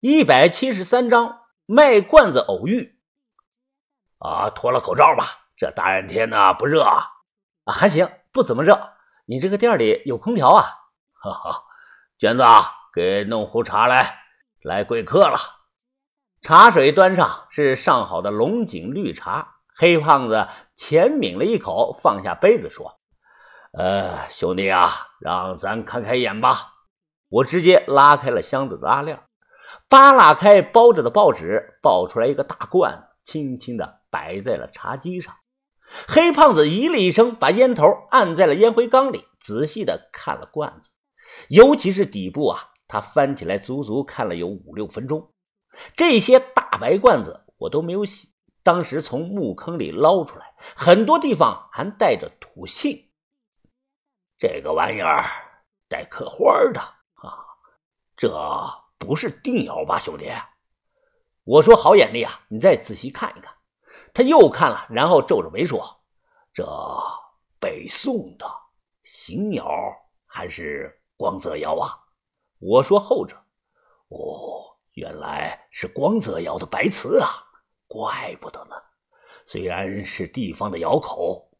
[0.00, 2.98] 一百七十三章卖罐子偶遇。
[4.16, 5.24] 啊，脱了口罩吧，
[5.58, 7.06] 这大热天的不热啊？
[7.66, 8.94] 还行，不怎么热。
[9.26, 10.64] 你这个店里有空调啊？
[11.12, 11.64] 哈哈，
[12.16, 12.42] 娟子，
[12.94, 14.22] 给弄壶茶来，
[14.62, 15.38] 来贵客了。
[16.40, 19.56] 茶水端上，是上好的龙井绿茶。
[19.76, 22.98] 黑胖子浅抿了一口，放下杯子说
[23.76, 26.72] ：“呃，兄弟啊，让咱开开眼吧。”
[27.28, 29.22] 我直接拉开了箱子的拉链。
[29.88, 35.34] 扒拉开包着的报纸，爆出来一个大罐子，轻轻的摆在了茶几上。
[36.06, 40.90] 黑胖子咦了一声，把烟头按在了烟灰缸里，仔细的看了罐子，
[41.48, 45.32] 尤其是底部啊，他翻起来足足看了有五六分钟。
[45.96, 48.28] 这些大白罐子我都没有洗，
[48.62, 53.10] 当时从墓坑里捞出来，很多地方还带着土信。
[54.38, 55.24] 这个玩意儿
[55.88, 57.34] 带刻花的啊，
[58.16, 58.79] 这。
[59.00, 60.30] 不是定窑吧，兄弟？
[61.44, 62.42] 我说好眼力啊！
[62.48, 63.52] 你再仔细看一看。
[64.12, 66.02] 他又看了，然后皱着眉说
[66.52, 66.64] ：“这
[67.58, 68.46] 北宋的
[69.02, 69.66] 邢窑
[70.26, 71.96] 还是光泽窑啊？”
[72.60, 73.34] 我说后者。
[74.08, 77.30] 哦，原来是光泽窑的白瓷啊！
[77.88, 78.76] 怪不得呢。
[79.46, 81.50] 虽然是地方的窑口，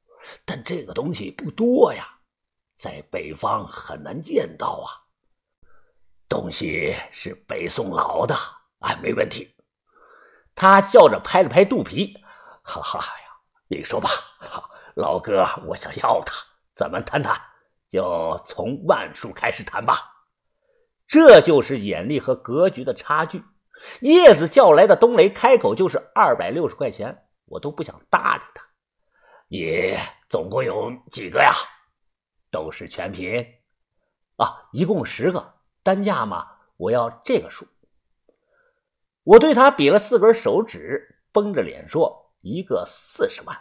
[0.44, 2.06] 但这个东西不多呀，
[2.77, 5.08] 在北方很难见到啊。
[6.30, 8.36] 东西是北宋老的，
[8.78, 9.52] 哎，没问题。
[10.54, 12.16] 他笑着拍了拍肚皮，
[12.62, 13.26] 哈哈呀，
[13.66, 14.08] 你说吧，
[14.94, 16.32] 老哥，我想要它，
[16.72, 17.36] 咱们谈谈，
[17.88, 20.08] 就从万数开始谈吧。
[21.08, 23.42] 这就是眼力和格局的差距。
[24.00, 28.64] 叶子叫来的冬雷开口就是二百六十块钱，我都不想搭理他。
[29.48, 31.52] 你总共有几个呀？
[32.52, 33.44] 都是全品
[34.36, 35.54] 啊，一共十个。
[35.82, 37.66] 单价嘛，我要这个数。
[39.22, 43.56] 我对他比了四根手指，绷着脸说：“一个四十万。”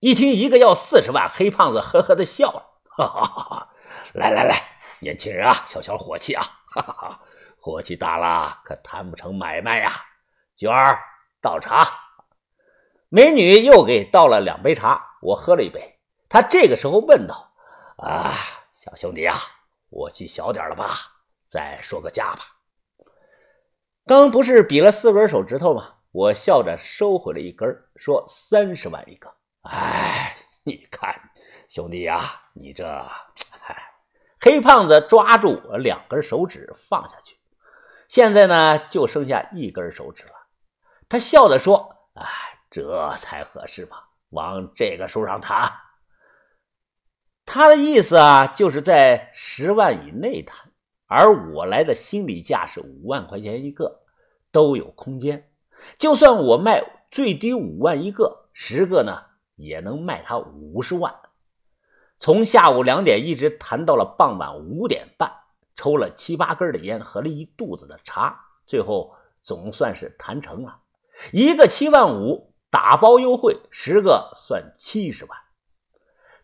[0.00, 2.62] 一听一个要四十万，黑胖子呵呵的笑了
[2.96, 3.68] ：“哈哈哈哈
[4.12, 4.56] 来来来，
[4.98, 6.44] 年轻人啊，消消火气啊！
[6.66, 7.20] 哈哈哈，
[7.58, 9.92] 火气大了可谈不成买卖呀。”
[10.56, 10.98] 娟儿
[11.40, 11.88] 倒茶，
[13.08, 15.98] 美女又给倒了两杯茶，我喝了一杯。
[16.28, 17.52] 他这个时候问道
[17.98, 18.32] ：“啊，
[18.72, 19.38] 小兄弟啊，
[19.90, 20.90] 火气小点了吧？”
[21.46, 22.40] 再说个价吧。
[24.06, 25.94] 刚不是比了四根手指头吗？
[26.12, 29.34] 我笑着收回了一根，说三十万一个。
[29.62, 31.14] 哎，你看，
[31.68, 32.84] 兄弟呀，你这……
[34.40, 37.38] 黑胖子抓住我两根手指放下去，
[38.08, 40.34] 现在呢，就剩下一根手指了。
[41.08, 42.26] 他笑着说：“哎，
[42.70, 43.96] 这才合适嘛，
[44.28, 45.72] 往这个数上谈。”
[47.46, 50.73] 他的意思啊，就是在十万以内谈。
[51.14, 54.00] 而我来的心理价是五万块钱一个，
[54.50, 55.48] 都有空间。
[55.96, 59.22] 就算我卖最低五万一个，十个呢
[59.54, 61.14] 也能卖他五十万。
[62.18, 65.30] 从下午两点一直谈到了傍晚五点半，
[65.76, 68.36] 抽了七八根的烟，喝了一肚子的茶，
[68.66, 70.80] 最后总算是谈成了。
[71.32, 75.38] 一个七万五，打包优惠，十个算七十万。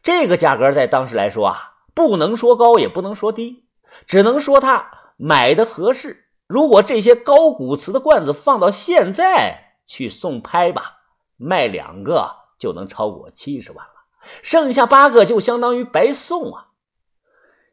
[0.03, 3.65] 这个价格在当时来说啊，不能说高，也不能说低。
[4.07, 6.27] 只能说他买的合适。
[6.47, 10.99] 如果这些高古瓷的罐子放到现在去送拍吧，
[11.37, 12.29] 卖两个
[12.59, 13.93] 就能超过七十万了，
[14.43, 16.69] 剩下八个就相当于白送啊。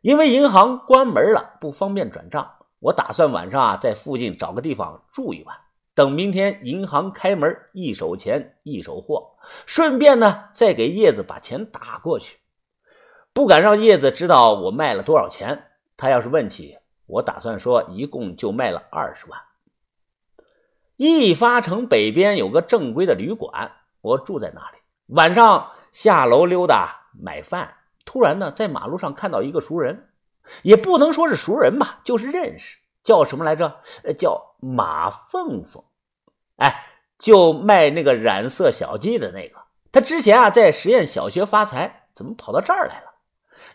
[0.01, 2.49] 因为银行关门了，不方便转账，
[2.79, 5.57] 我打算晚上啊在附近找个地方住一晚，
[5.95, 9.31] 等明天银行开门，一手钱一手货，
[9.65, 12.37] 顺便呢再给叶子把钱打过去，
[13.33, 15.63] 不敢让叶子知道我卖了多少钱。
[15.97, 16.77] 他要是问起，
[17.07, 19.41] 我打算说一共就卖了二十万。
[20.95, 23.71] 一发城北边有个正规的旅馆，
[24.01, 24.77] 我住在那里。
[25.07, 27.73] 晚上下楼溜达买饭，
[28.05, 30.09] 突然呢，在马路上看到一个熟人，
[30.61, 32.77] 也不能说是熟人吧，就是认识。
[33.03, 33.79] 叫什么来着？
[34.17, 35.83] 叫马凤凤。
[36.57, 36.85] 哎，
[37.17, 39.55] 就卖那个染色小鸡的那个。
[39.91, 43.13] 他之前啊在实验小学发财，怎么跑到这儿来了？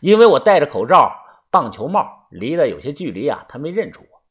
[0.01, 1.19] 因为我戴着口罩。
[1.53, 4.23] 棒球帽离得有些距离啊，他没认出我。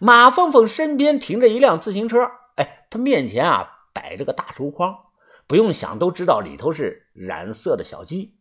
[0.00, 2.18] 马凤凤身边停着一辆自行车，
[2.56, 4.94] 哎，他面前啊摆着个大竹筐，
[5.46, 8.36] 不用想都知道里头是染色的小鸡。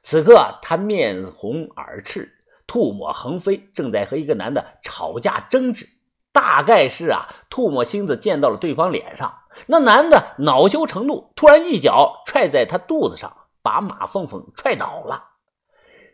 [0.00, 2.32] 此刻他面红耳赤，
[2.68, 5.88] 吐沫横飞，正在和一个男的吵架争执。
[6.30, 9.34] 大概是啊，吐沫星子溅到了对方脸上，
[9.66, 15.30] 那男的恼羞成怒，突然一脚踹在他肚子上，把马凤凤踹倒了。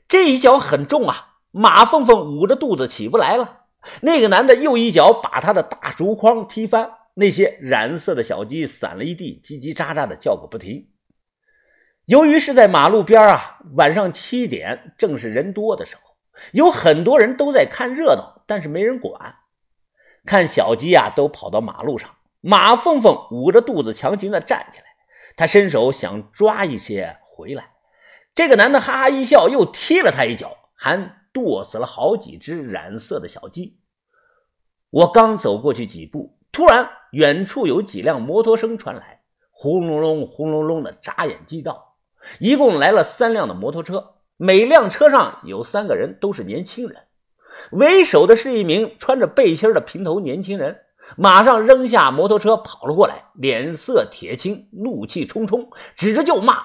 [0.09, 1.32] 这一脚很重啊。
[1.53, 3.67] 马凤凤捂着肚子起不来了，
[4.01, 10.89] 那个男的又一脚把他的大竹筐踢翻，那些染色的小鸡散了一地，叽叽喳喳的叫个不停。
[12.07, 16.01] 由于是在马路边啊，晚上七点正是人多的时候，
[16.53, 19.37] 有很多人都在看热闹，但是没人管。
[20.25, 22.11] 看小鸡啊，都跑到马路上。
[22.41, 24.85] 马凤凤捂着肚子强行的站起来，
[25.37, 27.71] 他伸手想抓一些回来。
[28.35, 33.79] 这个男的哈哈一笑，又踢了他一脚，还剁死了好几只染色的小鸡。
[34.91, 41.97] 我刚走过去几步，突然远处有几辆摩托声传来，轰隆隆、轰隆隆的，眨眼即到。
[42.39, 47.05] 一共来了三辆的摩托车，每辆车上有三个人，都是年轻人。
[47.71, 50.79] 为首的是一名穿着背心的平头年轻人，
[51.17, 56.65] 马上扔下摩托车跑了过来，脸色铁青，怒气冲冲，指着就骂：“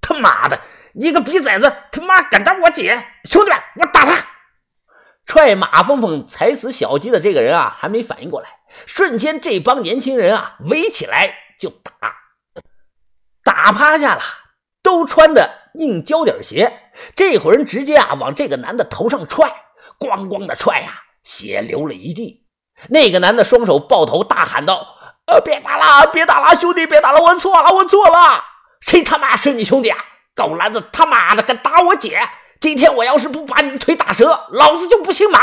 [0.00, 0.60] 他妈的，
[0.98, 3.06] 你个逼崽子，他妈敢打我姐！
[3.24, 4.26] 兄弟们，我打他！”
[5.26, 8.48] 踹马蜂蜂踩死小鸡的这个人啊，还没反应过来，
[8.86, 12.16] 瞬间这帮年轻人啊围起来就打，
[13.44, 14.22] 打趴下了。
[14.80, 16.80] 都穿的硬胶底鞋，
[17.14, 19.52] 这伙人直接啊往这个男的头上踹，
[19.98, 22.46] 咣咣的踹呀，血流了一地。
[22.88, 24.96] 那个男的双手抱头，大喊道
[25.26, 28.42] ：“呃，别打了，别打了，兄弟，别打了，我错了，我错了！
[28.80, 29.98] 谁他妈是你兄弟啊？
[30.38, 32.20] 狗篮子，他妈的敢打我姐！
[32.60, 35.40] 今天我要是不把你腿打折，老子就不姓马！”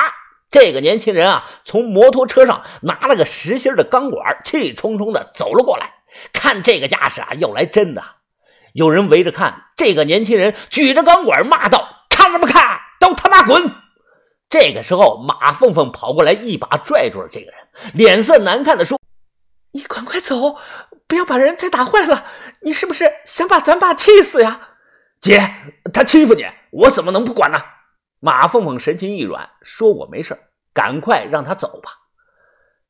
[0.50, 5.92] 这个年轻人啊，从摩托车上拿了个实心的钢管，气冲冲的走了过来，
[6.32, 8.02] 看这个架势啊，要来真的。
[8.74, 12.80] 有人围着看，这个年轻人举着钢管骂道：“看什么看？
[13.00, 13.70] 都他妈滚！”
[14.50, 18.98] 这个时候，马凤凤跑过来，一把拽住了这个人，脸色难看的说
[19.74, 20.58] ：“你赶快走，
[21.08, 22.26] 不要把人再打坏了。
[22.62, 24.70] 你是不是想把咱爸气死呀？”
[25.26, 25.42] 姐，
[25.92, 27.58] 他欺负你，我怎么能不管呢？
[28.20, 30.38] 马凤凤神情一软，说：“我没事，
[30.72, 31.90] 赶快让他走吧。”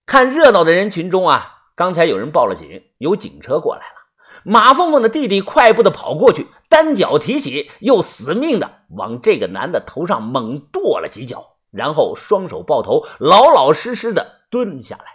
[0.05, 3.95] 看热闹的人群中啊，刚才有人报了警，有警车过来了。
[4.43, 15.05] 马凤凤的弟弟快步的跑过去，单脚提起，又死命的往这个男的头上猛跺了几脚，然后双手抱头，老老实实的蹲下来。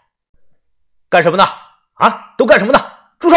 [1.10, 1.44] 干什么呢？
[1.94, 2.80] 啊，都干什么呢？
[3.18, 3.36] 住手！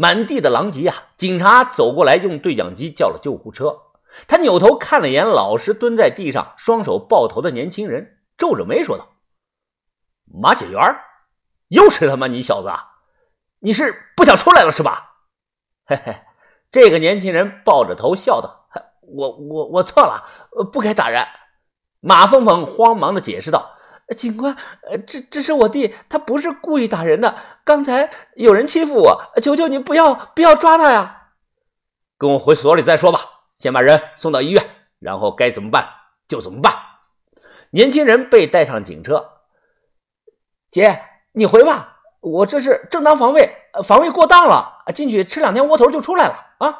[0.00, 0.94] 满地的狼藉啊！
[1.16, 3.76] 警察走过来，用对讲机叫了救护车。
[4.28, 9.08] 他扭头看了眼老实蹲在地上、双手抱头的年轻人，皱着眉说道
[10.24, 10.80] ：“马解元，
[11.66, 12.92] 又是他妈你小子！”啊！
[13.58, 15.16] 你是不想出来了是吧？
[15.84, 16.20] 嘿嘿，
[16.70, 18.68] 这个年轻人抱着头笑道
[19.02, 20.24] ：“我我我错了，
[20.70, 21.26] 不该打人。”
[21.98, 23.72] 马凤凤慌忙的解释道
[24.16, 27.36] ：“警官，呃这这是我弟，他不是故意打人的。
[27.64, 31.30] 刚才有人欺负我，求求你不要不要抓他呀！
[32.16, 33.20] 跟我回所里再说吧。
[33.58, 34.64] 先把人送到医院，
[34.98, 35.88] 然后该怎么办
[36.26, 36.74] 就怎么办。”
[37.70, 39.32] 年轻人被带上警车。
[40.70, 41.02] 姐，
[41.32, 41.96] 你回吧。
[42.20, 43.48] 我这是正当防卫，
[43.84, 46.78] 防卫过当了，进去吃两天窝头就出来了啊！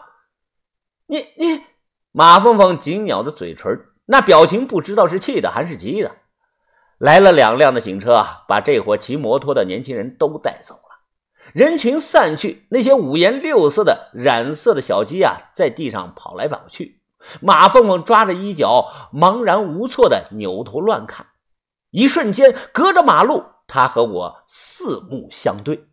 [1.07, 1.63] 你你，
[2.11, 6.17] 马凤凤紧咬着嘴唇，那表情不知道是气的还是急的。
[6.99, 11.01] 来了两辆的警车啊，把这伙骑摩托的年轻人都带走了。
[11.53, 17.01] 人群散去，那些五颜六色的染色的小鸡啊，在地上跑来跑去。
[17.41, 21.27] 马凤凤抓着衣角，茫然无措的扭头乱看，
[21.91, 23.45] 一瞬间，隔着马路。
[23.67, 25.89] 他和我四目相对。